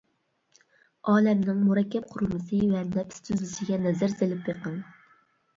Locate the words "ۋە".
2.71-2.81